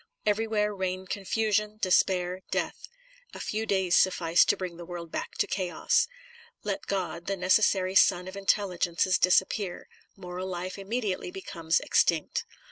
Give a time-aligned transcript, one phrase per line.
[0.25, 2.87] Everywhere reign confusion, despair, death;
[3.35, 6.07] a few days suffice to bring the world back to chaos.
[6.63, 12.45] Let God, the necessary sun of intelligences, disappear; moral life immedi ately becomes extinct.